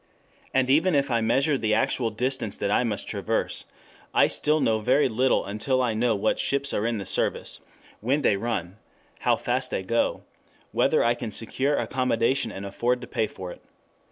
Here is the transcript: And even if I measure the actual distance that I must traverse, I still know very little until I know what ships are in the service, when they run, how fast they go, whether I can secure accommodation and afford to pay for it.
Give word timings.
And 0.51 0.67
even 0.67 0.95
if 0.95 1.11
I 1.11 1.21
measure 1.21 1.59
the 1.59 1.75
actual 1.75 2.09
distance 2.09 2.57
that 2.57 2.71
I 2.71 2.83
must 2.83 3.07
traverse, 3.07 3.65
I 4.15 4.25
still 4.25 4.59
know 4.59 4.79
very 4.79 5.07
little 5.07 5.45
until 5.45 5.79
I 5.79 5.93
know 5.93 6.15
what 6.15 6.39
ships 6.39 6.73
are 6.73 6.87
in 6.87 6.97
the 6.97 7.05
service, 7.05 7.59
when 7.99 8.23
they 8.23 8.35
run, 8.35 8.77
how 9.19 9.35
fast 9.35 9.69
they 9.69 9.83
go, 9.83 10.23
whether 10.71 11.03
I 11.03 11.13
can 11.13 11.29
secure 11.29 11.75
accommodation 11.77 12.51
and 12.51 12.65
afford 12.65 12.99
to 13.01 13.07
pay 13.07 13.27
for 13.27 13.51
it. 13.51 13.61